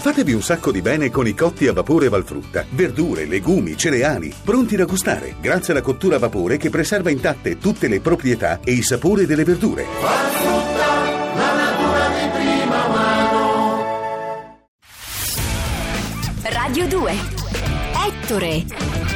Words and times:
Fatevi 0.00 0.32
un 0.32 0.42
sacco 0.42 0.70
di 0.70 0.80
bene 0.80 1.10
con 1.10 1.26
i 1.26 1.34
cotti 1.34 1.66
a 1.66 1.72
vapore 1.72 2.08
Valfrutta. 2.08 2.64
Verdure, 2.70 3.26
legumi, 3.26 3.76
cereali, 3.76 4.32
pronti 4.44 4.76
da 4.76 4.84
gustare, 4.84 5.34
grazie 5.40 5.72
alla 5.72 5.82
cottura 5.82 6.16
a 6.16 6.18
vapore 6.20 6.56
che 6.56 6.70
preserva 6.70 7.10
intatte 7.10 7.58
tutte 7.58 7.88
le 7.88 8.00
proprietà 8.00 8.60
e 8.62 8.72
i 8.72 8.82
sapori 8.82 9.26
delle 9.26 9.42
verdure. 9.42 9.84
Valfrutta, 10.00 10.86
la 11.34 11.54
natura 11.54 12.08
di 12.08 12.28
prima 12.32 12.88
mano. 12.88 14.58
Radio 16.44 16.86
2. 16.86 17.12
Ettore. 18.06 19.07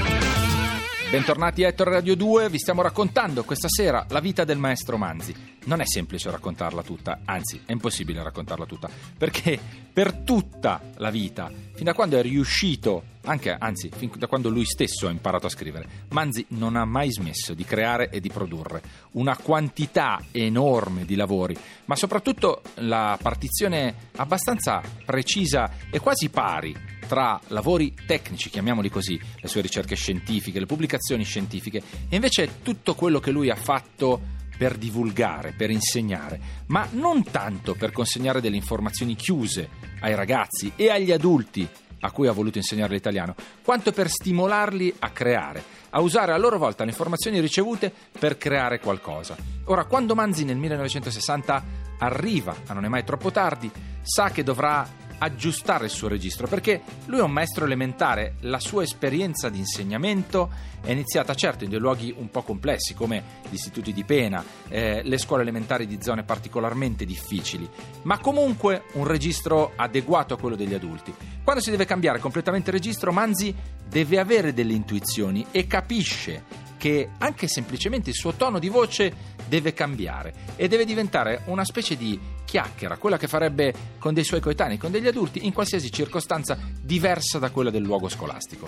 Bentornati 1.13 1.63
a 1.63 1.69
Ettore 1.69 1.91
Radio 1.91 2.17
2, 2.17 2.49
vi 2.49 2.57
stiamo 2.57 2.81
raccontando 2.81 3.45
questa 3.45 3.69
sera 3.69 4.07
la 4.09 4.21
vita 4.21 4.45
del 4.45 4.57
maestro 4.57 4.97
Manzi. 4.97 5.35
Non 5.67 5.83
è 5.83 5.85
semplice 5.85 6.31
raccontarla 6.31 6.83
tutta, 6.83 7.21
anzi 7.27 7.61
è 7.67 7.73
impossibile 7.73 8.23
raccontarla 8.23 8.65
tutta, 8.65 8.89
perché 9.19 9.61
per 9.93 10.15
tutta 10.23 10.81
la 10.97 11.11
vita, 11.11 11.53
fin 11.75 11.85
da 11.85 11.93
quando 11.93 12.17
è 12.17 12.23
riuscito, 12.23 13.03
anche, 13.25 13.55
anzi 13.55 13.91
fin 13.95 14.11
da 14.17 14.27
quando 14.27 14.49
lui 14.49 14.65
stesso 14.65 15.07
ha 15.07 15.11
imparato 15.11 15.45
a 15.45 15.51
scrivere, 15.51 16.07
Manzi 16.13 16.47
non 16.49 16.77
ha 16.77 16.87
mai 16.87 17.13
smesso 17.13 17.53
di 17.53 17.65
creare 17.67 18.09
e 18.09 18.19
di 18.19 18.31
produrre 18.31 18.81
una 19.11 19.37
quantità 19.37 20.19
enorme 20.31 21.05
di 21.05 21.15
lavori, 21.15 21.55
ma 21.85 21.95
soprattutto 21.95 22.63
la 22.77 23.19
partizione 23.21 24.09
abbastanza 24.17 24.81
precisa 25.05 25.73
e 25.91 26.01
quasi 26.01 26.31
pari 26.31 26.92
tra 27.07 27.41
lavori 27.49 27.95
tecnici, 28.07 28.51
chiamiamoli 28.51 28.89
così, 28.89 29.21
le 29.41 29.49
sue 29.49 29.61
ricerche 29.61 29.97
scientifiche, 29.97 30.59
le 30.59 30.67
pubblicazioni 30.67 31.25
scientifiche, 31.25 31.83
e 32.09 32.15
invece 32.15 32.63
tutto 32.63 32.95
quello 32.95 33.21
che 33.21 33.31
lui 33.31 33.51
ha 33.51 33.57
fatto 33.57 34.41
per 34.57 34.77
divulgare, 34.77 35.53
per 35.57 35.71
insegnare, 35.71 36.41
ma 36.67 36.87
non 36.93 37.25
tanto 37.25 37.75
per 37.75 37.91
consegnare 37.91 38.41
delle 38.41 38.57
informazioni 38.57 39.17
chiuse 39.17 39.69
ai 40.01 40.15
ragazzi 40.15 40.73
e 40.77 40.91
agli 40.91 41.11
adulti 41.11 41.69
a 42.05 42.11
cui 42.11 42.27
ha 42.27 42.33
voluto 42.33 42.59
insegnare 42.59 42.95
l'italiano, 42.95 43.35
quanto 43.63 43.93
per 43.93 44.09
stimolarli 44.09 44.95
a 45.01 45.11
creare, 45.11 45.63
a 45.91 46.01
usare 46.01 46.33
a 46.33 46.37
loro 46.37 46.59
volta 46.59 46.85
le 46.85 46.91
informazioni 46.91 47.41
ricevute 47.41 47.93
per 48.19 48.37
creare 48.39 48.81
qualcosa. 48.81 49.37
Ora, 49.65 49.85
quando 49.85 50.15
Manzi 50.15 50.45
nel 50.45 50.57
1960 50.57 51.91
arriva 51.99 52.55
a 52.67 52.73
Non 52.73 52.85
è 52.85 52.89
mai 52.89 53.05
troppo 53.05 53.31
tardi, 53.31 53.71
sa 54.03 54.31
che 54.31 54.43
dovrà 54.43 54.89
aggiustare 55.23 55.85
il 55.85 55.91
suo 55.91 56.09
registro 56.09 56.49
perché 56.49 56.83
lui 57.07 57.21
è 57.21 57.23
un 57.23 57.31
maestro 57.31 57.65
elementare, 57.65 58.35
la 58.41 58.59
sua 58.59 58.83
esperienza 58.83 59.49
di 59.49 59.59
insegnamento 59.59 60.51
è 60.83 60.91
iniziata 60.91 61.33
certo 61.35 61.63
in 61.63 61.71
dei 61.71 61.79
luoghi 61.79 62.13
un 62.19 62.29
po' 62.29 62.43
complessi 62.43 62.93
come 62.93 63.23
gli 63.49 63.55
istituti 63.55 63.93
di 63.93 64.03
pena, 64.03 64.45
eh, 64.69 65.01
le 65.05 65.19
scuole 65.19 65.43
elementari 65.43 65.87
di 65.87 66.03
zone 66.03 66.25
particolarmente 66.25 67.05
difficili, 67.05 67.69
ma 68.03 68.19
comunque 68.19 68.85
un 68.95 69.07
registro 69.07 69.73
adeguato 69.77 70.35
a 70.35 70.39
quello 70.39 70.57
degli 70.57 70.75
adulti. 70.75 71.15
Quando 71.45 71.63
si 71.63 71.71
deve 71.71 71.85
cambiare 71.85 72.19
completamente 72.19 72.71
il 72.71 72.77
registro, 72.77 73.13
Manzi 73.13 73.55
deve 73.89 74.19
avere 74.19 74.53
delle 74.53 74.73
intuizioni 74.73 75.47
e 75.53 75.69
capisce 75.69 76.71
che 76.83 77.11
anche 77.19 77.47
semplicemente 77.47 78.11
il 78.11 78.17
suo 78.17 78.33
tono 78.33 78.59
di 78.59 78.69
voce 78.69 79.15
deve 79.53 79.75
cambiare 79.75 80.33
e 80.57 80.67
deve 80.67 80.87
diventare 80.87 81.43
una 81.45 81.67
specie 81.67 81.95
di 81.95 82.19
chiacchiera, 82.47 82.97
quella 82.97 83.19
che 83.19 83.29
farebbe 83.29 83.75
con 83.99 84.15
dei 84.15 84.25
suoi 84.25 84.41
coetanei, 84.41 84.79
con 84.79 84.91
degli 84.91 85.07
adulti, 85.07 85.45
in 85.45 85.53
qualsiasi 85.53 85.93
circostanza 85.93 86.57
diversa 86.81 87.39
da 87.39 87.51
quella 87.51 87.69
del 87.69 87.83
luogo 87.83 88.09
scolastico. 88.09 88.67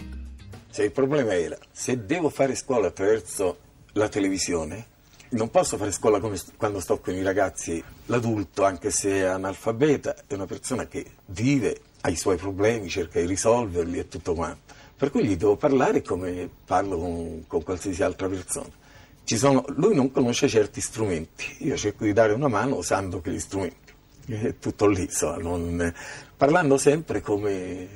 Cioè, 0.71 0.85
il 0.85 0.93
problema 0.93 1.33
era, 1.33 1.57
se 1.73 2.05
devo 2.05 2.29
fare 2.29 2.55
scuola 2.55 2.89
attraverso 2.89 3.59
la 3.93 4.11
televisione, 4.11 4.93
non 5.31 5.49
posso 5.49 5.79
fare 5.79 5.91
scuola 5.91 6.21
come 6.21 6.39
quando 6.59 6.81
sto 6.81 7.01
con 7.01 7.15
i 7.15 7.23
ragazzi. 7.23 7.83
L'adulto, 8.07 8.65
anche 8.65 8.91
se 8.91 9.11
è 9.11 9.23
analfabeta, 9.23 10.17
è 10.27 10.35
una 10.35 10.45
persona 10.45 10.87
che 10.87 11.13
vive, 11.27 11.81
ha 12.03 12.11
i 12.11 12.17
suoi 12.17 12.37
problemi, 12.37 12.91
cerca 12.91 13.21
di 13.21 13.27
risolverli 13.27 14.01
e 14.01 14.09
tutto 14.09 14.35
quanto. 14.35 14.75
Per 14.99 15.11
cui 15.11 15.25
gli 15.25 15.37
devo 15.37 15.57
parlare 15.57 16.03
come 16.03 16.47
parlo 16.67 16.99
con, 16.99 17.45
con 17.47 17.63
qualsiasi 17.63 18.03
altra 18.03 18.29
persona. 18.29 18.83
Sono, 19.25 19.65
lui 19.77 19.95
non 19.95 20.13
conosce 20.13 20.49
certi 20.49 20.81
strumenti, 20.81 21.57
io 21.61 21.77
cerco 21.77 22.05
di 22.05 22.13
dare 22.13 22.33
una 22.33 22.49
mano 22.49 22.77
usando 22.77 23.21
quegli 23.21 23.41
strumenti. 23.41 23.93
È 24.27 24.59
tutto 24.59 24.87
lì, 24.87 25.09
so, 25.11 25.37
non, 25.37 25.93
parlando 26.37 26.79
sempre 26.79 27.21
come, 27.21 27.89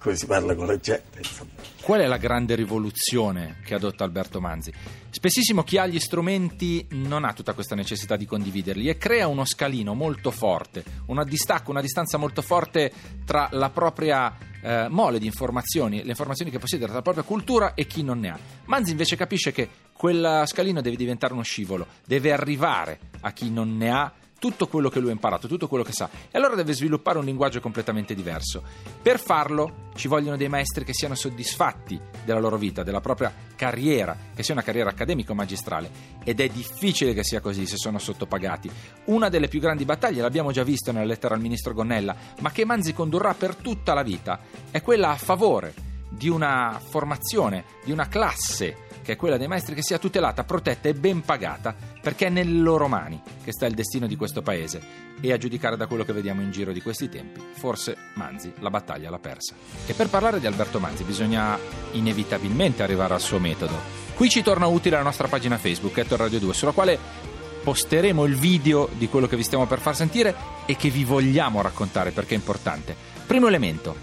come, 0.00 0.16
si 0.16 0.26
parla 0.26 0.54
con 0.54 0.66
la 0.66 0.78
gente. 0.78 1.18
Insomma. 1.18 1.50
Qual 1.82 2.00
è 2.00 2.06
la 2.06 2.16
grande 2.16 2.54
rivoluzione 2.54 3.58
che 3.64 3.74
adotta 3.74 4.04
Alberto 4.04 4.40
Manzi? 4.40 4.72
Spessissimo 5.10 5.62
chi 5.62 5.76
ha 5.76 5.86
gli 5.86 5.98
strumenti 5.98 6.86
non 6.90 7.24
ha 7.24 7.32
tutta 7.32 7.52
questa 7.52 7.74
necessità 7.74 8.16
di 8.16 8.26
condividerli 8.26 8.88
e 8.88 8.96
crea 8.96 9.26
uno 9.26 9.44
scalino 9.44 9.94
molto 9.94 10.30
forte, 10.30 10.84
un 11.06 11.22
distacco, 11.26 11.70
una 11.70 11.80
distanza 11.80 12.16
molto 12.16 12.42
forte 12.42 12.92
tra 13.24 13.48
la 13.52 13.70
propria 13.70 14.36
eh, 14.62 14.86
mole 14.88 15.18
di 15.18 15.26
informazioni, 15.26 16.02
le 16.02 16.10
informazioni 16.10 16.50
che 16.50 16.58
possiede 16.58 16.84
tra 16.84 16.94
la 16.94 17.02
propria 17.02 17.24
cultura 17.24 17.74
e 17.74 17.86
chi 17.86 18.02
non 18.02 18.20
ne 18.20 18.28
ha. 18.30 18.38
Manzi 18.66 18.92
invece 18.92 19.16
capisce 19.16 19.52
che 19.52 19.68
quel 19.92 20.44
scalino 20.46 20.80
deve 20.80 20.96
diventare 20.96 21.32
uno 21.32 21.42
scivolo, 21.42 21.86
deve 22.06 22.32
arrivare 22.32 22.98
a 23.20 23.32
chi 23.32 23.50
non 23.50 23.76
ne 23.76 23.90
ha 23.90 24.12
tutto 24.40 24.66
quello 24.66 24.88
che 24.88 24.98
lui 24.98 25.10
ha 25.10 25.12
imparato, 25.12 25.46
tutto 25.46 25.68
quello 25.68 25.84
che 25.84 25.92
sa, 25.92 26.08
e 26.30 26.38
allora 26.38 26.54
deve 26.56 26.72
sviluppare 26.72 27.18
un 27.18 27.26
linguaggio 27.26 27.60
completamente 27.60 28.14
diverso. 28.14 28.62
Per 29.00 29.20
farlo 29.20 29.90
ci 29.94 30.08
vogliono 30.08 30.38
dei 30.38 30.48
maestri 30.48 30.82
che 30.82 30.94
siano 30.94 31.14
soddisfatti 31.14 32.00
della 32.24 32.40
loro 32.40 32.56
vita, 32.56 32.82
della 32.82 33.02
propria 33.02 33.32
carriera, 33.54 34.16
che 34.34 34.42
sia 34.42 34.54
una 34.54 34.62
carriera 34.62 34.88
accademica 34.88 35.32
o 35.32 35.34
magistrale, 35.34 35.90
ed 36.24 36.40
è 36.40 36.48
difficile 36.48 37.12
che 37.12 37.22
sia 37.22 37.40
così 37.40 37.66
se 37.66 37.76
sono 37.76 37.98
sottopagati. 37.98 38.70
Una 39.04 39.28
delle 39.28 39.48
più 39.48 39.60
grandi 39.60 39.84
battaglie, 39.84 40.22
l'abbiamo 40.22 40.52
già 40.52 40.64
visto 40.64 40.90
nella 40.90 41.04
lettera 41.04 41.34
al 41.34 41.40
ministro 41.40 41.74
Gonnella, 41.74 42.16
ma 42.40 42.50
che 42.50 42.64
Manzi 42.64 42.94
condurrà 42.94 43.34
per 43.34 43.56
tutta 43.56 43.92
la 43.92 44.02
vita, 44.02 44.40
è 44.70 44.80
quella 44.80 45.10
a 45.10 45.16
favore 45.16 45.74
di 46.08 46.30
una 46.30 46.80
formazione, 46.82 47.64
di 47.84 47.92
una 47.92 48.08
classe 48.08 48.88
che 49.02 49.12
è 49.12 49.16
quella 49.16 49.36
dei 49.36 49.48
maestri 49.48 49.74
che 49.74 49.82
sia 49.82 49.98
tutelata, 49.98 50.44
protetta 50.44 50.88
e 50.88 50.94
ben 50.94 51.22
pagata, 51.22 51.74
perché 52.00 52.26
è 52.26 52.30
nelle 52.30 52.60
loro 52.60 52.88
mani 52.88 53.20
che 53.42 53.52
sta 53.52 53.66
il 53.66 53.74
destino 53.74 54.06
di 54.06 54.16
questo 54.16 54.42
paese. 54.42 55.08
E 55.20 55.32
a 55.32 55.36
giudicare 55.36 55.76
da 55.76 55.86
quello 55.86 56.04
che 56.04 56.12
vediamo 56.12 56.40
in 56.40 56.50
giro 56.50 56.72
di 56.72 56.80
questi 56.80 57.08
tempi, 57.08 57.40
forse 57.52 57.96
Manzi 58.14 58.52
la 58.60 58.70
battaglia 58.70 59.10
l'ha 59.10 59.18
persa. 59.18 59.54
E 59.86 59.92
per 59.92 60.08
parlare 60.08 60.40
di 60.40 60.46
Alberto 60.46 60.78
Manzi 60.78 61.04
bisogna 61.04 61.58
inevitabilmente 61.92 62.82
arrivare 62.82 63.14
al 63.14 63.20
suo 63.20 63.38
metodo. 63.38 63.74
Qui 64.14 64.28
ci 64.28 64.42
torna 64.42 64.66
utile 64.66 64.96
la 64.96 65.02
nostra 65.02 65.28
pagina 65.28 65.58
Facebook, 65.58 65.96
Ettore 65.96 66.24
Radio 66.24 66.38
2, 66.38 66.54
sulla 66.54 66.72
quale 66.72 66.98
posteremo 67.62 68.24
il 68.24 68.36
video 68.36 68.88
di 68.96 69.08
quello 69.08 69.26
che 69.26 69.36
vi 69.36 69.42
stiamo 69.42 69.66
per 69.66 69.80
far 69.80 69.94
sentire 69.94 70.34
e 70.66 70.76
che 70.76 70.88
vi 70.88 71.04
vogliamo 71.04 71.60
raccontare 71.60 72.10
perché 72.10 72.34
è 72.34 72.38
importante. 72.38 72.96
Primo 73.26 73.46
elemento, 73.46 73.94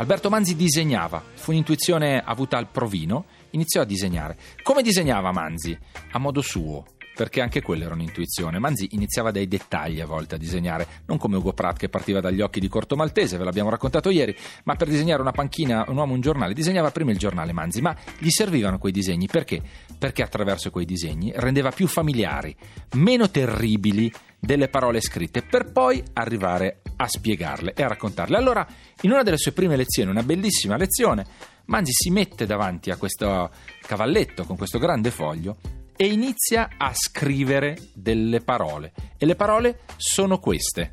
Alberto 0.00 0.30
Manzi 0.30 0.56
disegnava, 0.56 1.22
fu 1.34 1.50
un'intuizione 1.50 2.22
avuta 2.24 2.56
al 2.56 2.70
provino, 2.70 3.26
iniziò 3.50 3.82
a 3.82 3.84
disegnare. 3.84 4.34
Come 4.62 4.80
disegnava 4.80 5.30
Manzi? 5.30 5.78
A 6.12 6.18
modo 6.18 6.40
suo, 6.40 6.86
perché 7.14 7.42
anche 7.42 7.60
quella 7.60 7.84
era 7.84 7.92
un'intuizione. 7.92 8.58
Manzi 8.58 8.88
iniziava 8.92 9.30
dai 9.30 9.46
dettagli 9.46 10.00
a 10.00 10.06
volte 10.06 10.36
a 10.36 10.38
disegnare, 10.38 10.86
non 11.04 11.18
come 11.18 11.36
Ugo 11.36 11.52
Pratt 11.52 11.76
che 11.76 11.90
partiva 11.90 12.20
dagli 12.20 12.40
occhi 12.40 12.60
di 12.60 12.68
Corto 12.68 12.96
Maltese, 12.96 13.36
ve 13.36 13.44
l'abbiamo 13.44 13.68
raccontato 13.68 14.08
ieri, 14.08 14.34
ma 14.64 14.74
per 14.74 14.88
disegnare 14.88 15.20
una 15.20 15.32
panchina, 15.32 15.84
un 15.88 15.98
uomo, 15.98 16.14
un 16.14 16.22
giornale, 16.22 16.54
disegnava 16.54 16.90
prima 16.90 17.10
il 17.10 17.18
giornale 17.18 17.52
Manzi, 17.52 17.82
ma 17.82 17.94
gli 18.18 18.30
servivano 18.30 18.78
quei 18.78 18.92
disegni 18.92 19.26
perché? 19.26 19.60
Perché 19.98 20.22
attraverso 20.22 20.70
quei 20.70 20.86
disegni 20.86 21.30
rendeva 21.36 21.72
più 21.72 21.86
familiari, 21.86 22.56
meno 22.94 23.28
terribili 23.28 24.10
delle 24.38 24.68
parole 24.68 25.02
scritte, 25.02 25.42
per 25.42 25.70
poi 25.70 26.02
arrivare 26.14 26.80
a 27.00 27.08
spiegarle 27.08 27.72
e 27.74 27.82
a 27.82 27.88
raccontarle. 27.88 28.36
Allora, 28.36 28.66
in 29.02 29.10
una 29.10 29.22
delle 29.22 29.38
sue 29.38 29.52
prime 29.52 29.76
lezioni, 29.76 30.10
una 30.10 30.22
bellissima 30.22 30.76
lezione, 30.76 31.26
Manzi 31.70 31.92
si 31.92 32.10
mette 32.10 32.46
davanti 32.46 32.90
a 32.90 32.96
questo 32.96 33.48
cavalletto 33.82 34.44
con 34.44 34.56
questo 34.56 34.80
grande 34.80 35.12
foglio 35.12 35.56
e 35.94 36.06
inizia 36.06 36.70
a 36.76 36.92
scrivere 36.92 37.90
delle 37.92 38.40
parole. 38.40 38.92
E 39.16 39.24
le 39.24 39.36
parole 39.36 39.82
sono 39.96 40.40
queste. 40.40 40.90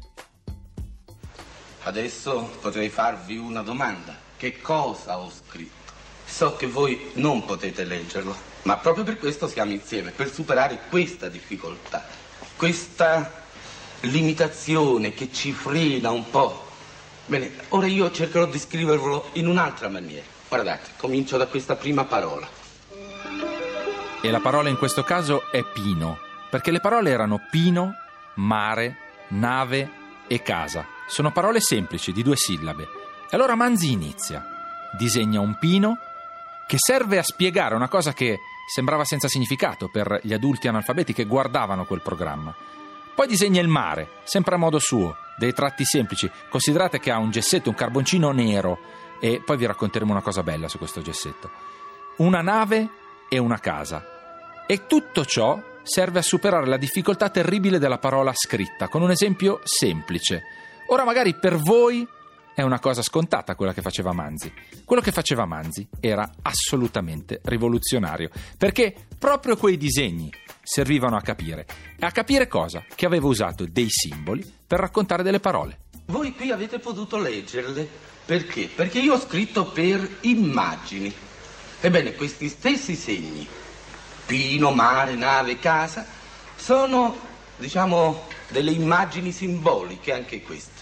Adesso 1.81 2.57
potrei 2.61 2.89
farvi 2.89 3.37
una 3.37 3.63
domanda. 3.63 4.15
Che 4.37 4.61
cosa 4.61 5.17
ho 5.17 5.31
scritto? 5.31 5.93
So 6.27 6.55
che 6.55 6.67
voi 6.67 7.09
non 7.13 7.43
potete 7.43 7.83
leggerlo, 7.83 8.35
ma 8.63 8.77
proprio 8.77 9.03
per 9.03 9.17
questo 9.17 9.47
siamo 9.47 9.71
insieme, 9.71 10.11
per 10.11 10.31
superare 10.31 10.81
questa 10.89 11.27
difficoltà, 11.27 12.05
questa 12.55 13.46
limitazione 14.01 15.13
che 15.13 15.31
ci 15.31 15.51
frena 15.51 16.11
un 16.11 16.29
po'. 16.29 16.65
Bene, 17.25 17.51
ora 17.69 17.87
io 17.87 18.09
cercherò 18.11 18.45
di 18.45 18.59
scriverlo 18.59 19.29
in 19.33 19.47
un'altra 19.47 19.89
maniera. 19.89 20.25
Guardate, 20.47 20.91
comincio 20.97 21.37
da 21.37 21.47
questa 21.47 21.75
prima 21.75 22.05
parola. 22.05 22.47
E 24.21 24.31
la 24.31 24.39
parola 24.39 24.69
in 24.69 24.77
questo 24.77 25.03
caso 25.03 25.51
è 25.51 25.63
pino, 25.63 26.17
perché 26.49 26.71
le 26.71 26.79
parole 26.79 27.09
erano 27.09 27.41
pino, 27.51 27.93
mare, 28.35 28.97
nave 29.29 29.89
e 30.27 30.41
casa. 30.41 30.85
Sono 31.07 31.31
parole 31.31 31.59
semplici, 31.59 32.11
di 32.11 32.23
due 32.23 32.35
sillabe. 32.35 32.83
E 33.29 33.35
allora 33.35 33.55
Manzi 33.55 33.91
inizia. 33.91 34.45
Disegna 34.97 35.39
un 35.39 35.57
pino 35.59 35.97
che 36.67 36.77
serve 36.79 37.17
a 37.17 37.23
spiegare 37.23 37.75
una 37.75 37.87
cosa 37.87 38.13
che 38.13 38.39
sembrava 38.73 39.05
senza 39.05 39.27
significato 39.27 39.87
per 39.87 40.19
gli 40.23 40.33
adulti 40.33 40.67
analfabeti 40.67 41.13
che 41.13 41.25
guardavano 41.25 41.85
quel 41.85 42.01
programma. 42.01 42.53
Poi 43.17 43.25
disegna 43.25 43.59
il 43.59 43.67
mare, 43.67 44.09
sempre 44.25 44.53
a 44.53 44.59
modo 44.59 44.77
suo, 44.77 45.17
dei 45.37 45.51
tratti 45.51 45.83
semplici. 45.85 46.29
Considerate 46.51 46.99
che 46.99 47.09
ha 47.09 47.17
un 47.17 47.31
gessetto, 47.31 47.69
un 47.69 47.75
carboncino 47.75 48.29
nero 48.31 48.77
e 49.19 49.41
poi 49.43 49.57
vi 49.57 49.65
racconteremo 49.65 50.11
una 50.11 50.21
cosa 50.21 50.43
bella 50.43 50.67
su 50.67 50.77
questo 50.77 51.01
gessetto. 51.01 51.49
Una 52.17 52.43
nave 52.43 52.87
e 53.27 53.39
una 53.39 53.57
casa. 53.57 54.05
E 54.67 54.85
tutto 54.85 55.25
ciò 55.25 55.59
serve 55.81 56.19
a 56.19 56.21
superare 56.21 56.67
la 56.67 56.77
difficoltà 56.77 57.31
terribile 57.31 57.79
della 57.79 57.97
parola 57.97 58.33
scritta, 58.35 58.87
con 58.87 59.01
un 59.01 59.09
esempio 59.09 59.61
semplice. 59.63 60.43
Ora 60.89 61.03
magari 61.03 61.33
per 61.33 61.55
voi 61.55 62.07
è 62.53 62.61
una 62.61 62.79
cosa 62.79 63.01
scontata 63.01 63.55
quella 63.55 63.73
che 63.73 63.81
faceva 63.81 64.13
Manzi. 64.13 64.53
Quello 64.85 65.01
che 65.01 65.11
faceva 65.11 65.47
Manzi 65.47 65.87
era 65.99 66.29
assolutamente 66.43 67.41
rivoluzionario, 67.45 68.29
perché 68.59 68.93
proprio 69.17 69.57
quei 69.57 69.75
disegni 69.75 70.31
servivano 70.67 71.15
a 71.15 71.21
capire. 71.21 71.65
E 71.97 72.05
a 72.05 72.11
capire 72.11 72.47
cosa? 72.47 72.83
Che 72.93 73.05
aveva 73.05 73.25
usato 73.27 73.65
dei 73.65 73.87
simboli 73.89 74.45
per 74.67 74.79
raccontare 74.79 75.23
delle 75.23 75.39
parole. 75.39 75.79
Voi 76.07 76.35
qui 76.35 76.51
avete 76.51 76.79
potuto 76.79 77.17
leggerle. 77.17 77.87
Perché? 78.25 78.67
Perché 78.67 78.99
io 78.99 79.13
ho 79.13 79.19
scritto 79.19 79.67
per 79.67 80.17
immagini. 80.21 81.13
Ebbene, 81.79 82.15
questi 82.15 82.49
stessi 82.49 82.95
segni, 82.95 83.47
pino, 84.25 84.71
mare, 84.71 85.15
nave, 85.15 85.57
casa, 85.57 86.05
sono, 86.57 87.17
diciamo, 87.55 88.27
delle 88.49 88.71
immagini 88.71 89.31
simboliche 89.31 90.11
anche 90.11 90.41
queste. 90.41 90.81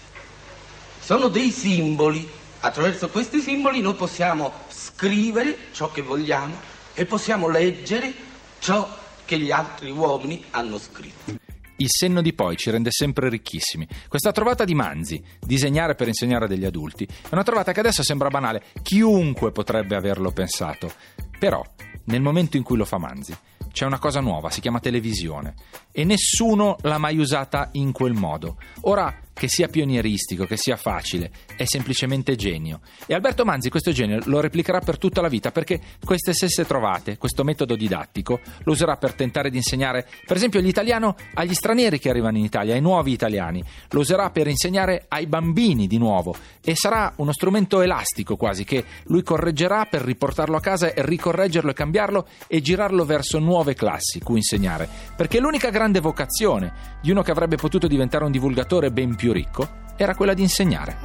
Sono 0.98 1.28
dei 1.28 1.50
simboli. 1.52 2.28
Attraverso 2.58 3.08
questi 3.08 3.38
simboli 3.40 3.80
noi 3.80 3.94
possiamo 3.94 4.52
scrivere 4.68 5.56
ciò 5.70 5.92
che 5.92 6.02
vogliamo 6.02 6.58
e 6.94 7.04
possiamo 7.06 7.48
leggere 7.48 8.12
ciò 8.58 9.04
che 9.26 9.38
gli 9.38 9.50
altri 9.50 9.90
uomini 9.90 10.42
hanno 10.52 10.78
scritto. 10.78 11.44
Il 11.78 11.90
senno 11.90 12.22
di 12.22 12.32
poi 12.32 12.56
ci 12.56 12.70
rende 12.70 12.90
sempre 12.90 13.28
ricchissimi. 13.28 13.86
Questa 14.08 14.32
trovata 14.32 14.64
di 14.64 14.74
Manzi, 14.74 15.22
disegnare 15.40 15.94
per 15.94 16.08
insegnare 16.08 16.48
degli 16.48 16.64
adulti, 16.64 17.04
è 17.04 17.28
una 17.32 17.42
trovata 17.42 17.72
che 17.72 17.80
adesso 17.80 18.02
sembra 18.02 18.28
banale, 18.28 18.64
chiunque 18.82 19.52
potrebbe 19.52 19.94
averlo 19.94 20.30
pensato. 20.30 20.90
Però, 21.38 21.62
nel 22.04 22.22
momento 22.22 22.56
in 22.56 22.62
cui 22.62 22.78
lo 22.78 22.86
fa 22.86 22.96
Manzi, 22.96 23.36
c'è 23.70 23.84
una 23.84 23.98
cosa 23.98 24.20
nuova, 24.20 24.48
si 24.48 24.62
chiama 24.62 24.80
televisione, 24.80 25.54
e 25.92 26.04
nessuno 26.04 26.78
l'ha 26.80 26.96
mai 26.96 27.18
usata 27.18 27.68
in 27.72 27.92
quel 27.92 28.14
modo. 28.14 28.56
Ora, 28.82 29.14
che 29.38 29.48
sia 29.48 29.68
pionieristico, 29.68 30.46
che 30.46 30.56
sia 30.56 30.76
facile, 30.76 31.30
è 31.56 31.64
semplicemente 31.66 32.36
genio. 32.36 32.80
E 33.04 33.12
Alberto 33.12 33.44
Manzi 33.44 33.68
questo 33.68 33.92
genio 33.92 34.18
lo 34.24 34.40
replicherà 34.40 34.78
per 34.78 34.96
tutta 34.96 35.20
la 35.20 35.28
vita 35.28 35.50
perché 35.50 35.78
queste 36.02 36.32
stesse 36.32 36.64
trovate, 36.64 37.18
questo 37.18 37.44
metodo 37.44 37.76
didattico, 37.76 38.40
lo 38.64 38.72
userà 38.72 38.96
per 38.96 39.12
tentare 39.12 39.50
di 39.50 39.58
insegnare, 39.58 40.08
per 40.24 40.36
esempio, 40.36 40.60
l'italiano 40.60 41.14
agli 41.34 41.52
stranieri 41.52 41.98
che 41.98 42.08
arrivano 42.08 42.38
in 42.38 42.44
Italia, 42.44 42.72
ai 42.72 42.80
nuovi 42.80 43.12
italiani, 43.12 43.62
lo 43.90 44.00
userà 44.00 44.30
per 44.30 44.46
insegnare 44.46 45.04
ai 45.08 45.26
bambini 45.26 45.86
di 45.86 45.98
nuovo. 45.98 46.34
E 46.64 46.74
sarà 46.74 47.12
uno 47.16 47.32
strumento 47.32 47.82
elastico 47.82 48.36
quasi 48.36 48.64
che 48.64 48.84
lui 49.04 49.22
correggerà 49.22 49.84
per 49.84 50.00
riportarlo 50.00 50.56
a 50.56 50.60
casa 50.60 50.94
e 50.94 51.04
ricorreggerlo 51.04 51.72
e 51.72 51.74
cambiarlo 51.74 52.26
e 52.46 52.62
girarlo 52.62 53.04
verso 53.04 53.38
nuove 53.38 53.74
classi 53.74 54.20
cui 54.20 54.38
insegnare, 54.38 54.88
perché 55.14 55.40
l'unica 55.40 55.68
grande 55.68 56.00
vocazione 56.00 56.94
di 57.02 57.10
uno 57.10 57.20
che 57.20 57.32
avrebbe 57.32 57.56
potuto 57.56 57.86
diventare 57.86 58.24
un 58.24 58.30
divulgatore 58.30 58.90
ben 58.90 59.14
più 59.14 59.24
ricco 59.32 59.84
era 59.96 60.14
quella 60.14 60.34
di 60.34 60.42
insegnare. 60.42 60.96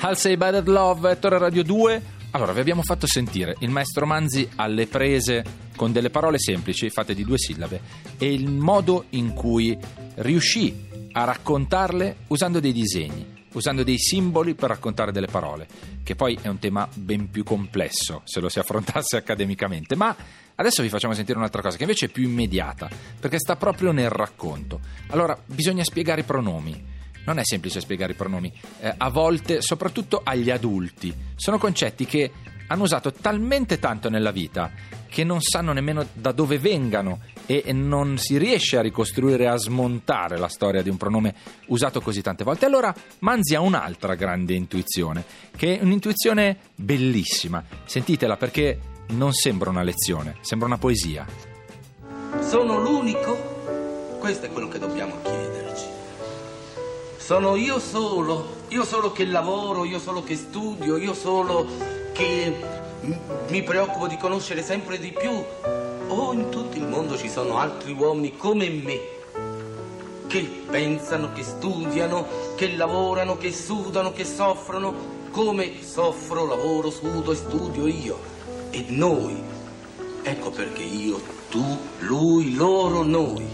Halsey 0.00 0.36
Bad 0.36 0.66
Love, 0.66 1.12
Ettore 1.12 1.38
Radio 1.38 1.62
2. 1.62 2.02
Allora, 2.32 2.52
vi 2.52 2.60
abbiamo 2.60 2.82
fatto 2.82 3.06
sentire 3.06 3.56
il 3.60 3.70
maestro 3.70 4.06
Manzi 4.06 4.48
alle 4.56 4.86
prese 4.86 5.44
con 5.76 5.92
delle 5.92 6.10
parole 6.10 6.38
semplici, 6.38 6.90
fatte 6.90 7.14
di 7.14 7.24
due 7.24 7.38
sillabe, 7.38 7.80
e 8.18 8.32
il 8.32 8.48
modo 8.48 9.06
in 9.10 9.32
cui 9.32 9.76
riuscì 10.16 10.88
a 11.12 11.24
raccontarle 11.24 12.16
usando 12.28 12.60
dei 12.60 12.72
disegni 12.72 13.38
usando 13.52 13.82
dei 13.82 13.98
simboli 13.98 14.54
per 14.54 14.68
raccontare 14.68 15.12
delle 15.12 15.26
parole, 15.26 15.66
che 16.02 16.14
poi 16.14 16.38
è 16.40 16.48
un 16.48 16.58
tema 16.58 16.88
ben 16.92 17.30
più 17.30 17.42
complesso 17.42 18.22
se 18.24 18.40
lo 18.40 18.48
si 18.48 18.58
affrontasse 18.58 19.16
accademicamente, 19.18 19.96
ma 19.96 20.14
adesso 20.54 20.82
vi 20.82 20.88
facciamo 20.88 21.14
sentire 21.14 21.38
un'altra 21.38 21.62
cosa 21.62 21.76
che 21.76 21.82
invece 21.82 22.06
è 22.06 22.10
più 22.10 22.24
immediata, 22.24 22.88
perché 23.18 23.38
sta 23.38 23.56
proprio 23.56 23.92
nel 23.92 24.10
racconto. 24.10 24.80
Allora, 25.08 25.36
bisogna 25.44 25.84
spiegare 25.84 26.20
i 26.20 26.24
pronomi. 26.24 26.98
Non 27.26 27.38
è 27.38 27.44
semplice 27.44 27.80
spiegare 27.80 28.12
i 28.12 28.16
pronomi, 28.16 28.52
eh, 28.80 28.94
a 28.96 29.10
volte, 29.10 29.60
soprattutto 29.60 30.20
agli 30.24 30.50
adulti, 30.50 31.14
sono 31.36 31.58
concetti 31.58 32.06
che 32.06 32.32
hanno 32.68 32.84
usato 32.84 33.12
talmente 33.12 33.78
tanto 33.78 34.08
nella 34.08 34.30
vita 34.30 34.70
che 35.08 35.24
non 35.24 35.40
sanno 35.40 35.72
nemmeno 35.72 36.06
da 36.12 36.30
dove 36.30 36.58
vengano 36.58 37.20
e 37.46 37.72
non 37.72 38.16
si 38.16 38.38
riesce 38.38 38.78
a 38.78 38.80
ricostruire, 38.80 39.48
a 39.48 39.56
smontare 39.56 40.38
la 40.38 40.48
storia 40.48 40.82
di 40.82 40.88
un 40.88 40.96
pronome 40.96 41.34
usato 41.66 42.00
così 42.00 42.22
tante 42.22 42.44
volte. 42.44 42.66
Allora 42.66 42.94
Manzi 43.18 43.56
ha 43.56 43.60
un'altra 43.60 44.14
grande 44.14 44.54
intuizione, 44.54 45.24
che 45.56 45.78
è 45.78 45.82
un'intuizione 45.82 46.58
bellissima. 46.76 47.62
Sentitela 47.84 48.36
perché 48.36 48.78
non 49.08 49.32
sembra 49.32 49.70
una 49.70 49.82
lezione, 49.82 50.36
sembra 50.42 50.68
una 50.68 50.78
poesia. 50.78 51.26
Sono 52.38 52.78
l'unico? 52.78 54.16
Questo 54.20 54.46
è 54.46 54.52
quello 54.52 54.68
che 54.68 54.78
dobbiamo 54.78 55.16
chiederci. 55.22 55.39
Sono 57.30 57.54
io 57.54 57.78
solo, 57.78 58.44
io 58.70 58.84
solo 58.84 59.12
che 59.12 59.24
lavoro, 59.24 59.84
io 59.84 60.00
solo 60.00 60.20
che 60.24 60.34
studio, 60.34 60.96
io 60.96 61.14
solo 61.14 61.64
che 62.10 62.60
mi 63.50 63.62
preoccupo 63.62 64.08
di 64.08 64.16
conoscere 64.16 64.64
sempre 64.64 64.98
di 64.98 65.12
più 65.12 65.30
o 66.08 66.32
in 66.32 66.48
tutto 66.48 66.76
il 66.76 66.88
mondo 66.88 67.16
ci 67.16 67.30
sono 67.30 67.56
altri 67.58 67.92
uomini 67.92 68.36
come 68.36 68.68
me 68.68 68.98
che 70.26 70.40
pensano, 70.68 71.32
che 71.32 71.44
studiano, 71.44 72.26
che 72.56 72.74
lavorano, 72.74 73.36
che 73.36 73.52
sudano, 73.52 74.10
che 74.12 74.24
soffrono, 74.24 74.92
come 75.30 75.84
soffro, 75.84 76.48
lavoro, 76.48 76.90
sudo 76.90 77.30
e 77.30 77.36
studio 77.36 77.86
io. 77.86 78.18
E 78.70 78.86
noi, 78.88 79.40
ecco 80.24 80.50
perché 80.50 80.82
io, 80.82 81.20
tu, 81.48 81.78
lui, 82.00 82.56
loro, 82.56 83.04
noi, 83.04 83.46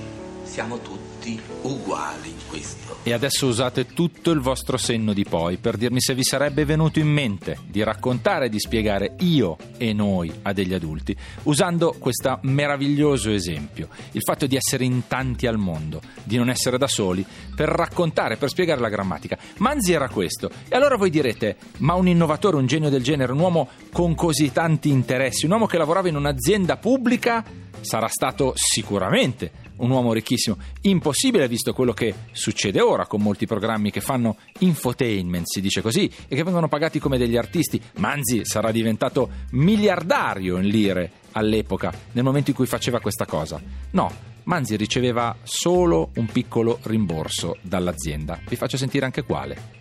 siamo 0.44 0.78
tutti 0.78 1.05
tutti 1.26 1.40
uguali 1.62 2.28
in 2.28 2.36
questo. 2.48 2.98
E 3.02 3.12
adesso 3.12 3.46
usate 3.46 3.86
tutto 3.86 4.30
il 4.30 4.40
vostro 4.40 4.76
senno 4.76 5.12
di 5.12 5.24
poi 5.24 5.56
per 5.56 5.76
dirmi 5.76 6.00
se 6.00 6.14
vi 6.14 6.22
sarebbe 6.22 6.64
venuto 6.64 7.00
in 7.00 7.08
mente 7.08 7.58
di 7.66 7.82
raccontare 7.82 8.46
e 8.46 8.48
di 8.48 8.60
spiegare 8.60 9.14
io 9.20 9.56
e 9.76 9.92
noi 9.92 10.32
a 10.42 10.52
degli 10.52 10.72
adulti, 10.72 11.16
usando 11.44 11.96
questo 11.98 12.38
meraviglioso 12.42 13.30
esempio, 13.30 13.88
il 14.12 14.22
fatto 14.22 14.46
di 14.46 14.56
essere 14.56 14.84
in 14.84 15.06
tanti 15.08 15.46
al 15.46 15.58
mondo, 15.58 16.00
di 16.22 16.36
non 16.36 16.48
essere 16.48 16.78
da 16.78 16.86
soli, 16.86 17.26
per 17.54 17.68
raccontare, 17.68 18.36
per 18.36 18.48
spiegare 18.48 18.80
la 18.80 18.88
grammatica. 18.88 19.36
Manzi 19.58 19.92
era 19.92 20.08
questo. 20.08 20.50
E 20.68 20.76
allora 20.76 20.96
voi 20.96 21.10
direte, 21.10 21.56
ma 21.78 21.94
un 21.94 22.06
innovatore, 22.06 22.56
un 22.56 22.66
genio 22.66 22.90
del 22.90 23.02
genere, 23.02 23.32
un 23.32 23.40
uomo 23.40 23.68
con 23.92 24.14
così 24.14 24.52
tanti 24.52 24.90
interessi, 24.90 25.44
un 25.44 25.52
uomo 25.52 25.66
che 25.66 25.78
lavorava 25.78 26.08
in 26.08 26.16
un'azienda 26.16 26.76
pubblica, 26.76 27.44
sarà 27.80 28.08
stato 28.08 28.52
sicuramente 28.56 29.65
un 29.78 29.90
uomo 29.90 30.12
ricchissimo. 30.12 30.56
Impossibile 30.82 31.48
visto 31.48 31.72
quello 31.72 31.92
che 31.92 32.14
succede 32.32 32.80
ora 32.80 33.06
con 33.06 33.22
molti 33.22 33.46
programmi 33.46 33.90
che 33.90 34.00
fanno 34.00 34.36
infotainment, 34.60 35.46
si 35.46 35.60
dice 35.60 35.82
così, 35.82 36.10
e 36.28 36.34
che 36.34 36.42
vengono 36.42 36.68
pagati 36.68 36.98
come 36.98 37.18
degli 37.18 37.36
artisti. 37.36 37.80
Manzi 37.96 38.44
sarà 38.44 38.70
diventato 38.70 39.28
miliardario 39.50 40.58
in 40.58 40.68
lire 40.68 41.12
all'epoca, 41.32 41.92
nel 42.12 42.24
momento 42.24 42.50
in 42.50 42.56
cui 42.56 42.66
faceva 42.66 43.00
questa 43.00 43.26
cosa. 43.26 43.60
No, 43.90 44.34
Manzi 44.44 44.76
riceveva 44.76 45.36
solo 45.42 46.10
un 46.16 46.26
piccolo 46.26 46.78
rimborso 46.82 47.56
dall'azienda. 47.62 48.38
Vi 48.48 48.54
faccio 48.56 48.76
sentire 48.76 49.04
anche 49.04 49.24
quale. 49.24 49.74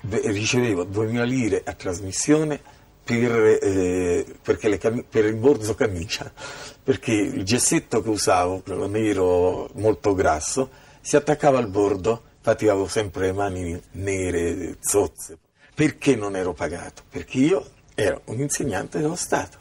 Ricevevo 0.00 0.84
2000 0.84 1.22
lire 1.22 1.62
a 1.64 1.72
trasmissione 1.72 2.60
per, 3.04 3.58
eh, 3.62 4.78
cam- 4.78 5.04
per 5.08 5.26
il 5.26 5.36
bordo 5.36 5.74
camicia, 5.74 6.32
perché 6.82 7.12
il 7.12 7.44
gessetto 7.44 8.02
che 8.02 8.08
usavo, 8.08 8.60
quello 8.60 8.86
nero 8.86 9.68
molto 9.74 10.14
grasso, 10.14 10.70
si 11.00 11.16
attaccava 11.16 11.58
al 11.58 11.68
bordo, 11.68 12.22
infatti 12.38 12.66
avevo 12.66 12.88
sempre 12.88 13.26
le 13.26 13.32
mani 13.32 13.80
nere, 13.92 14.78
zozze. 14.80 15.38
Perché 15.74 16.16
non 16.16 16.36
ero 16.36 16.52
pagato? 16.54 17.02
Perché 17.10 17.38
io 17.38 17.66
ero 17.94 18.22
un 18.26 18.40
insegnante 18.40 19.00
dello 19.00 19.16
Stato. 19.16 19.58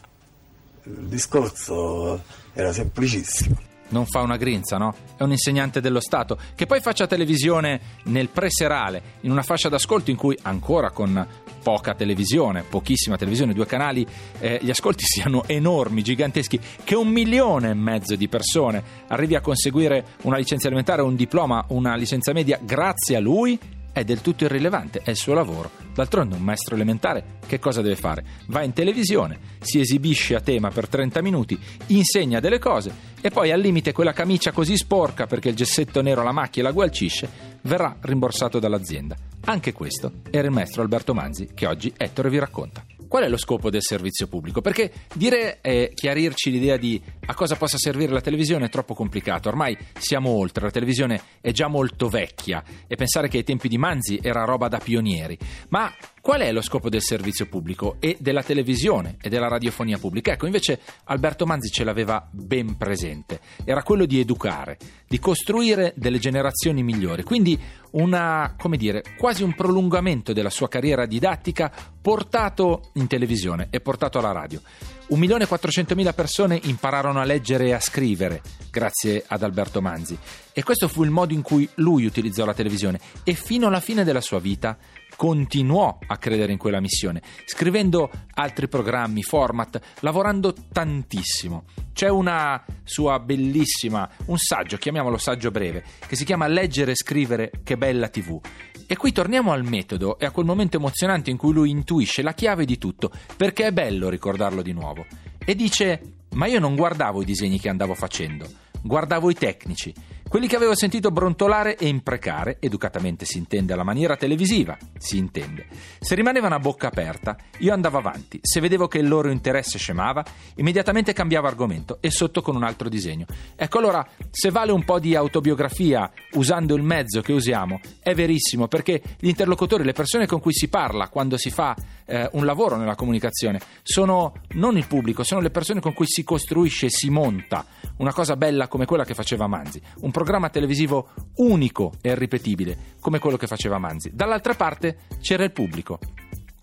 Il 0.83 1.07
discorso 1.07 2.21
era 2.53 2.71
semplicissimo 2.71 3.71
non 3.93 4.05
fa 4.07 4.21
una 4.21 4.35
grinza, 4.35 4.77
no? 4.77 4.93
È 5.15 5.23
un 5.23 5.31
insegnante 5.31 5.79
dello 5.79 6.01
Stato 6.01 6.37
che 6.55 6.65
poi 6.65 6.81
faccia 6.81 7.07
televisione 7.07 7.79
nel 8.05 8.27
preserale, 8.29 9.01
in 9.21 9.31
una 9.31 9.43
fascia 9.43 9.69
d'ascolto 9.69 10.09
in 10.09 10.17
cui 10.17 10.37
ancora 10.41 10.89
con 10.89 11.25
poca 11.63 11.95
televisione, 11.95 12.63
pochissima 12.63 13.17
televisione, 13.17 13.53
due 13.53 13.65
canali, 13.65 14.05
eh, 14.39 14.59
gli 14.61 14.69
ascolti 14.69 15.05
siano 15.07 15.43
enormi, 15.47 16.03
giganteschi, 16.03 16.59
che 16.83 16.95
un 16.95 17.07
milione 17.07 17.69
e 17.69 17.73
mezzo 17.73 18.15
di 18.15 18.27
persone 18.27 18.83
arrivi 19.07 19.35
a 19.35 19.41
conseguire 19.41 20.05
una 20.23 20.37
licenza 20.37 20.67
elementare, 20.67 21.01
un 21.01 21.15
diploma, 21.15 21.65
una 21.69 21.95
licenza 21.95 22.33
media 22.33 22.59
grazie 22.61 23.15
a 23.15 23.19
lui 23.19 23.57
è 23.93 24.03
del 24.03 24.21
tutto 24.21 24.43
irrilevante, 24.43 25.01
è 25.03 25.11
il 25.11 25.15
suo 25.15 25.33
lavoro. 25.33 25.69
D'altronde 25.93 26.35
un 26.35 26.41
maestro 26.41 26.73
elementare 26.73 27.37
che 27.45 27.59
cosa 27.59 27.81
deve 27.81 27.95
fare? 27.95 28.25
Va 28.47 28.63
in 28.63 28.73
televisione, 28.73 29.37
si 29.59 29.79
esibisce 29.79 30.35
a 30.35 30.41
tema 30.41 30.69
per 30.69 30.87
30 30.87 31.21
minuti, 31.21 31.57
insegna 31.87 32.39
delle 32.39 32.57
cose 32.57 33.11
e 33.21 33.29
poi 33.29 33.51
al 33.51 33.61
limite 33.61 33.93
quella 33.93 34.11
camicia 34.11 34.51
così 34.51 34.75
sporca 34.75 35.27
perché 35.27 35.49
il 35.49 35.55
gessetto 35.55 36.01
nero 36.01 36.23
la 36.23 36.31
macchia 36.31 36.63
e 36.63 36.65
la 36.65 36.71
gualcisce 36.71 37.29
verrà 37.61 37.95
rimborsato 38.01 38.57
dall'azienda. 38.57 39.15
Anche 39.45 39.73
questo 39.73 40.21
era 40.31 40.47
il 40.47 40.53
maestro 40.53 40.81
Alberto 40.81 41.13
Manzi 41.13 41.49
che 41.53 41.65
oggi 41.65 41.93
Ettore 41.97 42.29
vi 42.29 42.39
racconta. 42.39 42.85
Qual 43.09 43.25
è 43.25 43.29
lo 43.29 43.37
scopo 43.37 43.69
del 43.69 43.81
servizio 43.83 44.27
pubblico? 44.27 44.61
Perché 44.61 44.89
dire 45.13 45.59
e 45.59 45.91
chiarirci 45.93 46.49
l'idea 46.49 46.77
di 46.77 47.01
a 47.25 47.33
cosa 47.35 47.55
possa 47.55 47.77
servire 47.77 48.11
la 48.11 48.21
televisione 48.21 48.65
è 48.65 48.69
troppo 48.69 48.93
complicato. 48.93 49.49
Ormai 49.49 49.77
siamo 49.97 50.29
oltre, 50.29 50.65
la 50.65 50.71
televisione 50.71 51.21
è 51.41 51.51
già 51.51 51.67
molto 51.67 52.09
vecchia 52.09 52.63
e 52.87 52.95
pensare 52.95 53.27
che 53.27 53.37
ai 53.37 53.43
tempi 53.43 53.67
di 53.67 53.77
Manzi 53.77 54.19
era 54.21 54.43
roba 54.43 54.67
da 54.67 54.79
pionieri. 54.79 55.37
Ma 55.69 55.91
qual 56.21 56.41
è 56.41 56.51
lo 56.51 56.61
scopo 56.61 56.89
del 56.89 57.01
servizio 57.01 57.47
pubblico 57.47 57.97
e 57.99 58.17
della 58.19 58.43
televisione 58.43 59.17
e 59.21 59.29
della 59.29 59.47
radiofonia 59.47 59.97
pubblica? 59.97 60.33
Ecco, 60.33 60.45
invece 60.45 60.79
Alberto 61.05 61.45
Manzi 61.45 61.69
ce 61.69 61.83
l'aveva 61.83 62.27
ben 62.31 62.77
presente. 62.77 63.39
Era 63.63 63.83
quello 63.83 64.05
di 64.05 64.19
educare, 64.19 64.77
di 65.07 65.19
costruire 65.19 65.93
delle 65.95 66.19
generazioni 66.19 66.83
migliori. 66.83 67.23
Quindi 67.23 67.59
una, 67.91 68.55
come 68.57 68.77
dire, 68.77 69.03
quasi 69.17 69.43
un 69.43 69.53
prolungamento 69.53 70.33
della 70.33 70.49
sua 70.49 70.67
carriera 70.67 71.05
didattica 71.05 71.71
portato 72.01 72.91
in 72.93 73.07
televisione 73.07 73.67
e 73.69 73.79
portato 73.79 74.19
alla 74.19 74.31
radio. 74.31 74.61
1.400.000 75.09 76.13
persone 76.13 76.59
impararono 76.63 77.19
a 77.19 77.23
leggere 77.23 77.67
e 77.67 77.73
a 77.73 77.79
scrivere 77.79 78.41
grazie 78.71 79.23
ad 79.27 79.43
Alberto 79.43 79.81
Manzi. 79.81 80.17
E 80.51 80.63
questo 80.63 80.87
fu 80.87 81.03
il 81.03 81.09
modo 81.09 81.33
in 81.33 81.41
cui 81.41 81.67
lui 81.75 82.05
utilizzò 82.05 82.45
la 82.45 82.53
televisione. 82.53 82.99
E 83.23 83.33
fino 83.33 83.67
alla 83.67 83.79
fine 83.79 84.03
della 84.03 84.21
sua 84.21 84.39
vita 84.39 84.77
continuò 85.23 85.99
a 86.05 86.17
credere 86.17 86.51
in 86.51 86.57
quella 86.57 86.81
missione, 86.81 87.21
scrivendo 87.45 88.11
altri 88.33 88.67
programmi, 88.67 89.23
format, 89.23 89.79
lavorando 90.01 90.53
tantissimo. 90.53 91.63
C'è 91.93 92.09
una 92.09 92.61
sua 92.83 93.19
bellissima, 93.19 94.09
un 94.25 94.37
saggio, 94.37 94.75
chiamiamolo 94.75 95.17
saggio 95.17 95.49
breve, 95.49 95.81
che 96.05 96.17
si 96.17 96.25
chiama 96.25 96.47
Leggere 96.47 96.91
e 96.91 96.95
scrivere 96.97 97.51
che 97.63 97.77
bella 97.77 98.09
TV. 98.09 98.37
E 98.85 98.97
qui 98.97 99.13
torniamo 99.13 99.53
al 99.53 99.63
metodo 99.63 100.19
e 100.19 100.25
a 100.25 100.31
quel 100.31 100.45
momento 100.45 100.75
emozionante 100.75 101.29
in 101.29 101.37
cui 101.37 101.53
lui 101.53 101.69
intuisce 101.69 102.21
la 102.21 102.33
chiave 102.33 102.65
di 102.65 102.77
tutto, 102.77 103.09
perché 103.37 103.67
è 103.67 103.71
bello 103.71 104.09
ricordarlo 104.09 104.61
di 104.61 104.73
nuovo. 104.73 105.05
E 105.37 105.55
dice: 105.55 106.01
Ma 106.31 106.47
io 106.47 106.59
non 106.59 106.75
guardavo 106.75 107.21
i 107.21 107.25
disegni 107.25 107.61
che 107.61 107.69
andavo 107.69 107.93
facendo, 107.93 108.45
guardavo 108.81 109.29
i 109.29 109.35
tecnici 109.35 109.93
quelli 110.33 110.47
che 110.47 110.55
avevo 110.55 110.75
sentito 110.75 111.11
brontolare 111.11 111.77
e 111.77 111.87
imprecare, 111.87 112.57
educatamente 112.59 113.23
si 113.23 113.37
intende 113.37 113.73
alla 113.73 113.83
maniera 113.83 114.17
televisiva, 114.17 114.75
si 114.97 115.17
intende. 115.17 115.67
Se 115.99 116.15
rimanevano 116.15 116.55
a 116.55 116.59
bocca 116.59 116.87
aperta, 116.87 117.37
io 117.59 117.71
andavo 117.71 117.99
avanti. 117.99 118.39
Se 118.41 118.59
vedevo 118.59 118.87
che 118.87 118.97
il 118.97 119.07
loro 119.07 119.29
interesse 119.29 119.77
scemava, 119.77 120.25
immediatamente 120.55 121.13
cambiavo 121.13 121.45
argomento 121.45 121.99
e 122.01 122.09
sotto 122.09 122.41
con 122.41 122.55
un 122.55 122.63
altro 122.63 122.89
disegno. 122.89 123.27
Ecco 123.55 123.77
allora, 123.77 124.03
se 124.31 124.49
vale 124.49 124.71
un 124.71 124.83
po' 124.83 124.97
di 124.97 125.15
autobiografia 125.15 126.11
usando 126.31 126.73
il 126.73 126.81
mezzo 126.81 127.21
che 127.21 127.31
usiamo, 127.31 127.79
è 128.01 128.15
verissimo 128.15 128.67
perché 128.67 129.03
gli 129.19 129.27
interlocutori, 129.27 129.83
le 129.83 129.93
persone 129.93 130.25
con 130.25 130.39
cui 130.39 130.53
si 130.53 130.67
parla 130.67 131.09
quando 131.09 131.37
si 131.37 131.51
fa 131.51 131.75
eh, 132.05 132.27
un 132.31 132.45
lavoro 132.45 132.75
nella 132.75 132.95
comunicazione, 132.95 133.59
sono 133.83 134.33
non 134.53 134.77
il 134.77 134.87
pubblico, 134.87 135.23
sono 135.23 135.41
le 135.41 135.51
persone 135.51 135.79
con 135.79 135.93
cui 135.93 136.07
si 136.07 136.23
costruisce, 136.23 136.89
si 136.89 137.11
monta 137.11 137.63
una 137.97 138.13
cosa 138.13 138.35
bella 138.35 138.67
come 138.67 138.85
quella 138.85 139.05
che 139.05 139.13
faceva 139.13 139.45
Manzi, 139.45 139.79
un 140.01 140.11
programma 140.23 140.49
televisivo 140.49 141.09
unico 141.35 141.95
e 142.01 142.11
irripetibile 142.11 142.95
come 143.01 143.19
quello 143.19 143.35
che 143.35 143.45
faceva 143.45 143.77
Manzi. 143.77 144.11
Dall'altra 144.13 144.53
parte 144.53 144.99
c'era 145.19 145.43
il 145.43 145.51
pubblico. 145.51 145.99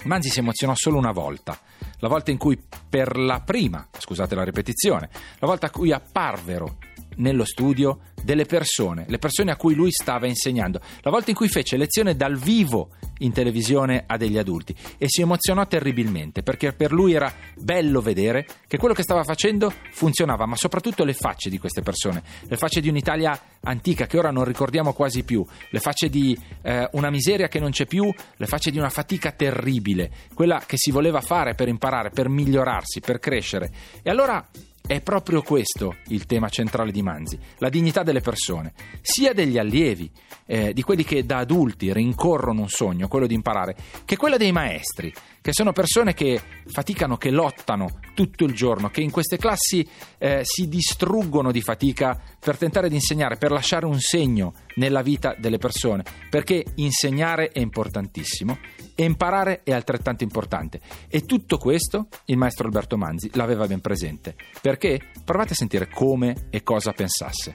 Manzi 0.05 0.31
si 0.31 0.39
emozionò 0.39 0.73
solo 0.75 0.97
una 0.97 1.13
volta, 1.13 1.59
la 1.99 2.09
volta 2.09 2.31
in 2.31 2.39
cui 2.39 2.59
per 2.89 3.19
la 3.19 3.43
prima, 3.43 3.87
scusate 3.99 4.35
la 4.35 4.45
ripetizione, 4.45 5.11
la 5.39 5.47
volta 5.47 5.67
in 5.67 5.73
cui 5.73 5.93
apparvero 5.93 6.79
nello 7.17 7.45
studio 7.45 7.99
delle 8.23 8.45
persone, 8.45 9.05
le 9.09 9.19
persone 9.19 9.51
a 9.51 9.57
cui 9.57 9.75
lui 9.75 9.91
stava 9.91 10.27
insegnando, 10.27 10.81
la 11.01 11.11
volta 11.11 11.31
in 11.31 11.37
cui 11.37 11.49
fece 11.49 11.77
lezione 11.77 12.17
dal 12.17 12.37
vivo 12.37 12.91
in 13.19 13.33
televisione 13.33 14.05
a 14.07 14.17
degli 14.17 14.39
adulti 14.39 14.75
e 14.99 15.07
si 15.09 15.21
emozionò 15.21 15.67
terribilmente 15.67 16.43
perché 16.43 16.73
per 16.73 16.93
lui 16.93 17.13
era 17.13 17.33
bello 17.57 18.01
vedere 18.01 18.47
che 18.67 18.79
quello 18.79 18.95
che 18.95 19.03
stava 19.03 19.25
facendo 19.25 19.73
funzionava, 19.91 20.47
ma 20.47 20.57
soprattutto 20.57 21.05
le 21.05 21.13
facce 21.13 21.51
di 21.51 21.59
queste 21.59 21.83
persone, 21.83 22.23
le 22.43 22.57
facce 22.57 22.81
di 22.81 22.89
un'Italia 22.89 23.39
antica 23.63 24.07
che 24.07 24.19
ora 24.19 24.31
non 24.31 24.45
ricordiamo 24.45 24.93
quasi 24.93 25.23
più, 25.23 25.45
le 25.71 25.81
facce 25.81 26.09
di 26.09 26.39
eh, 26.63 26.89
una 26.93 27.11
miseria 27.11 27.49
che 27.49 27.59
non 27.59 27.71
c'è 27.71 27.87
più, 27.87 28.11
le 28.37 28.47
facce 28.47 28.71
di 28.71 28.79
una 28.79 28.91
fatica 28.91 29.33
terribile, 29.33 30.11
quella 30.35 30.63
che 30.67 30.77
si 30.77 30.91
voleva 30.91 31.21
fare 31.21 31.55
per 31.55 31.69
imparare, 31.69 32.11
per 32.11 32.29
migliorarsi, 32.29 33.01
per 33.01 33.19
crescere. 33.19 33.71
E 34.03 34.11
allora 34.11 34.47
è 34.91 35.01
proprio 35.01 35.41
questo 35.41 35.99
il 36.09 36.27
tema 36.27 36.49
centrale 36.49 36.91
di 36.91 37.01
Manzi, 37.01 37.39
la 37.59 37.69
dignità 37.69 38.03
delle 38.03 38.21
persone, 38.21 38.73
sia 39.01 39.33
degli 39.33 39.57
allievi, 39.57 40.11
eh, 40.47 40.73
di 40.73 40.83
quelli 40.83 41.05
che 41.05 41.25
da 41.25 41.39
adulti 41.39 41.93
rincorrono 41.93 42.63
un 42.63 42.69
sogno, 42.69 43.07
quello 43.07 43.29
di 43.29 43.35
imparare, 43.35 43.77
che 44.05 44.17
quella 44.17 44.37
dei 44.37 44.51
maestri, 44.51 45.15
che 45.41 45.53
sono 45.53 45.73
persone 45.73 46.15
che 46.15 46.41
faticano, 46.67 47.17
che 47.17 47.31
lottano 47.31 48.01
tutto 48.15 48.45
il 48.45 48.55
giorno, 48.55 48.91
che 48.91 49.01
in 49.01 49.11
queste 49.11 49.39
classi 49.39 49.87
eh, 50.19 50.41
si 50.45 50.69
distruggono 50.69 51.51
di 51.51 51.63
fatica 51.63 52.21
per 52.39 52.57
tentare 52.57 52.89
di 52.89 52.95
insegnare, 52.97 53.37
per 53.37 53.51
lasciare 53.51 53.87
un 53.87 53.99
segno 54.01 54.55
nella 54.75 55.03
vita 55.03 55.35
delle 55.39 55.59
persone, 55.59 56.05
perché 56.29 56.65
insegnare 56.77 57.49
è 57.49 57.61
importantissimo 57.61 58.59
e 58.95 59.05
imparare 59.05 59.63
è 59.63 59.73
altrettanto 59.73 60.25
importante. 60.25 60.81
E 61.09 61.25
tutto 61.25 61.57
questo 61.57 62.09
il 62.27 62.37
maestro 62.37 62.67
Alberto 62.67 62.97
Manzi 62.97 63.31
l'aveva 63.35 63.67
ben 63.67 63.81
presente. 63.81 64.37
Perché? 64.61 65.01
Provate 65.25 65.55
a 65.55 65.57
sentire 65.57 65.89
come 65.89 66.49
e 66.51 66.63
cosa 66.63 66.93
pensasse. 66.93 67.55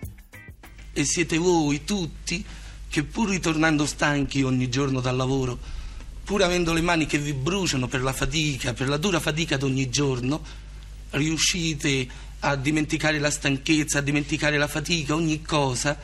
E 0.91 1.03
siete 1.03 1.37
voi 1.37 1.83
tutti 1.83 2.43
che 2.87 3.03
pur 3.03 3.29
ritornando 3.29 3.85
stanchi 3.85 4.41
ogni 4.41 4.69
giorno 4.69 5.01
dal 5.01 5.17
lavoro, 5.17 5.59
pur 6.25 6.41
avendo 6.41 6.73
le 6.73 6.81
mani 6.81 7.05
che 7.05 7.19
vi 7.19 7.33
bruciano 7.33 7.87
per 7.87 8.01
la 8.01 8.11
fatica, 8.11 8.73
per 8.73 8.89
la 8.89 8.97
dura 8.97 9.19
fatica 9.19 9.57
di 9.57 9.63
ogni 9.63 9.89
giorno, 9.91 10.41
riuscite 11.11 12.07
a 12.39 12.55
dimenticare 12.55 13.19
la 13.19 13.29
stanchezza, 13.29 13.99
a 13.99 14.01
dimenticare 14.01 14.57
la 14.57 14.67
fatica, 14.67 15.13
ogni 15.13 15.43
cosa, 15.43 15.95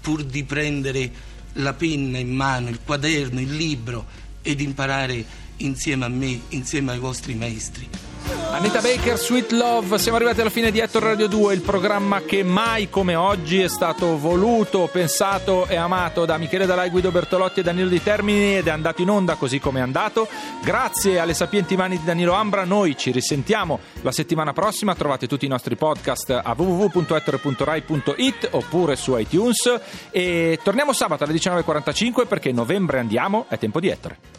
pur 0.00 0.24
di 0.24 0.42
prendere 0.42 1.10
la 1.54 1.74
penna 1.74 2.18
in 2.18 2.34
mano, 2.34 2.68
il 2.68 2.80
quaderno, 2.84 3.40
il 3.40 3.54
libro 3.54 4.04
ed 4.42 4.60
imparare 4.60 5.24
insieme 5.58 6.04
a 6.04 6.08
me, 6.08 6.40
insieme 6.48 6.92
ai 6.92 6.98
vostri 6.98 7.34
maestri. 7.34 8.07
Anita 8.50 8.80
Baker, 8.80 9.16
Sweet 9.16 9.52
Love, 9.52 9.98
siamo 9.98 10.16
arrivati 10.16 10.40
alla 10.40 10.50
fine 10.50 10.72
di 10.72 10.80
Ettore 10.80 11.06
Radio 11.06 11.28
2, 11.28 11.54
il 11.54 11.60
programma 11.60 12.22
che 12.22 12.42
mai 12.42 12.90
come 12.90 13.14
oggi 13.14 13.60
è 13.60 13.68
stato 13.68 14.18
voluto, 14.18 14.88
pensato 14.90 15.66
e 15.66 15.76
amato 15.76 16.24
da 16.24 16.38
Michele 16.38 16.66
Dalai, 16.66 16.90
Guido 16.90 17.12
Bertolotti 17.12 17.60
e 17.60 17.62
Danilo 17.62 17.88
Di 17.88 18.02
Termini 18.02 18.56
ed 18.56 18.66
è 18.66 18.70
andato 18.70 19.00
in 19.00 19.10
onda 19.10 19.36
così 19.36 19.60
come 19.60 19.78
è 19.78 19.82
andato. 19.82 20.26
Grazie 20.64 21.20
alle 21.20 21.34
sapienti 21.34 21.76
mani 21.76 21.98
di 21.98 22.04
Danilo 22.04 22.32
Ambra, 22.32 22.64
noi 22.64 22.96
ci 22.96 23.12
risentiamo 23.12 23.78
la 24.00 24.10
settimana 24.10 24.52
prossima, 24.52 24.96
trovate 24.96 25.28
tutti 25.28 25.44
i 25.44 25.48
nostri 25.48 25.76
podcast 25.76 26.30
a 26.30 26.54
www.ettore.rai.it 26.56 28.48
oppure 28.50 28.96
su 28.96 29.16
iTunes 29.16 29.80
e 30.10 30.58
torniamo 30.64 30.92
sabato 30.92 31.22
alle 31.22 31.34
19.45 31.34 32.26
perché 32.26 32.50
novembre 32.50 32.98
andiamo, 32.98 33.46
è 33.48 33.56
tempo 33.56 33.78
di 33.78 33.88
Ettore. 33.88 34.37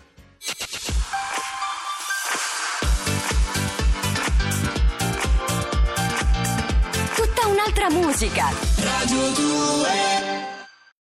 Musica. 7.89 8.51
Radio 8.77 9.31
2 9.33 10.38